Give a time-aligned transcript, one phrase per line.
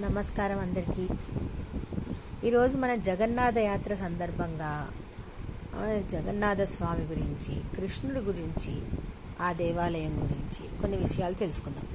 [0.00, 1.04] నమస్కారం అందరికీ.
[2.46, 4.72] ఈరోజు మన జగన్నాథ యాత్ర సందర్భంగా
[6.10, 8.74] జగన్నాథ స్వామి గురించి కృష్ణుడి గురించి
[9.40, 11.86] ఆ దేవాలయం గురించి కొన్ని విషయాలు తెలుసుకుందాం.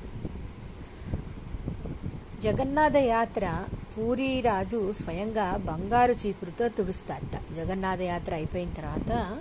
[2.41, 3.63] జగన్నాథ యాత్ర
[3.97, 7.55] పూరి రాజు స్వయంగా బంగారు చీపురుతో తుడుస్తాడట.
[7.55, 9.39] జగన్నాథ యాత్ర అయిపోయిన తర్వాత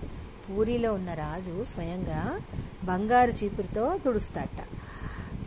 [0.48, 2.40] పూరిలో ఉన్న రాజు స్వయంగా
[2.84, 4.60] బంగారు చీపురుతో తుడుస్తాడట.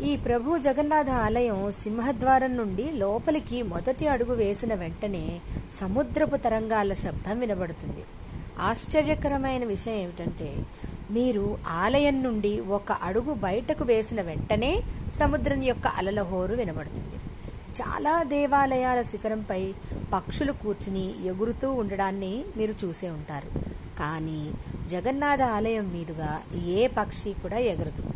[0.04, 5.40] ఈ ప్రభు జగన్నాథ ఆలయం సింహద్వారం నుండి లోపలికి మొదటి అడుగు వేసిన వెంటనే
[5.72, 8.04] సముద్రపు తరంగాల శబ్దం వినబడుతుంది.
[8.60, 10.66] ఆశ్చర్యకరమైన విషయం ఏమిటంటే
[11.12, 14.84] మీరు ఆలయం నుండి ఒక అడుగు బయటకు వేసిన వెంటనే
[15.14, 17.20] సముద్రం యొక్క అలల హోరు వినబడుతుంది.
[17.82, 19.74] చాలా దేవాలయాల శిఖరంపై
[20.14, 23.52] పక్షులు కూర్చుని ఎగురుతూ ఉండడాన్ని మీరు చూసే ఉంటారు.
[24.00, 24.52] కానీ
[24.90, 28.13] జగన్నాథ ఆలయం మీదుగా ఏ పక్షి కూడా ఎగరదు.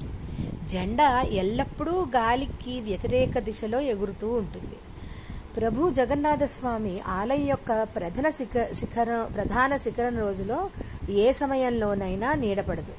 [0.74, 1.10] జెండా
[1.42, 4.78] ఎల్లప్పుడూ గాలికి వ్యతిరేక దిశలో ఎగురుతూ ఉంటుంది.
[5.58, 10.60] ప్రభు జగన్నాథస్వామి ఆలయం యొక్క ప్రధాన శిఖ శిఖరం ప్రధాన శిఖరం రోజులో
[11.24, 12.96] ఏ సమయంలోనైనా నీడపడదు.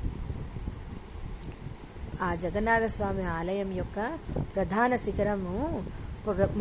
[2.26, 3.98] ఆ జగన్నాథ స్వామి ఆలయం యొక్క
[4.54, 5.56] ప్రధాన శిఖరము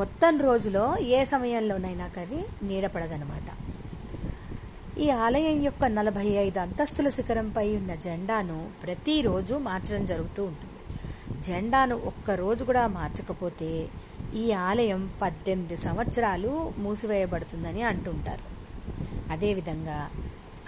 [0.02, 0.84] మొత్తం రోజులో
[1.16, 3.48] ఏ సమయంలోనైనా కానీ నీడపడదనమాట
[5.06, 10.77] ఈ ఆలయం యొక్క నలభై ఐదు అంతస్తుల శిఖరంపై ఉన్న జెండాను ప్రతిరోజు మార్చడం జరుగుతూ ఉంటుంది.
[11.48, 13.70] జెండాను ఒక్క రోజు కూడా మార్చకపోతే
[14.36, 18.46] ఈ ఆలయం పద్దెనిమిది సంవత్సరాలు మూసివేయబడుతుందని అంటుంటారు.
[19.32, 20.00] అదేవిధంగా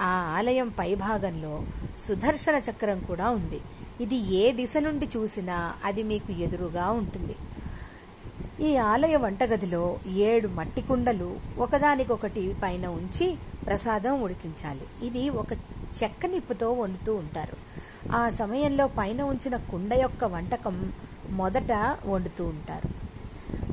[0.02, 1.54] ఆ ఆలయం పైభాగంలో
[2.00, 3.60] సుదర్శన చక్రం కూడా ఉంది.
[4.02, 7.36] ఇది ఏ దిశ నుండి చూసినా అది మీకు ఎదురుగా ఉంటుంది.
[8.68, 9.84] ఈ ఆలయ వంటగదిలో
[10.28, 13.28] ఏడు మట్టి కుండలు ఒకదానికొకటి పైన ఉంచి
[13.66, 14.86] ప్రసాదం ఉడికించాలి.
[15.08, 15.52] ఇది ఒక
[16.00, 17.58] చెక్క నిప్పుతో వండుతూ ఉంటారు.
[18.12, 20.94] ఆ సమయంలో పైన ఉంచిన కుండ యొక్క వంటకం
[21.30, 21.72] మొదట
[22.06, 22.90] వండుతూ ఉంటారు.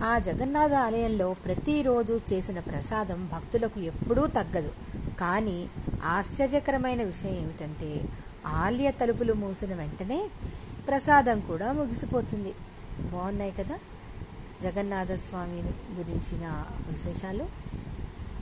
[0.05, 4.73] ఆ జగన్నాథ ఆలయంలో ప్రతిరోజు చేసిన ప్రసాదం భక్తులకు ఎప్పుడూ తగ్గదు.
[5.19, 5.69] కానీ
[6.05, 8.05] ఆశ్చర్యకరమైన విషయం ఏమిటంటే
[8.47, 10.31] ఆలయ తలుపులు మూసిన వెంటనే
[10.89, 12.55] ప్రసాదం కూడా ముగిసిపోతుంది.
[13.13, 13.79] బాగున్నాయి కదా?
[14.63, 15.63] జగన్నాథ స్వామి
[15.95, 17.66] గురించిన విశేషాలు?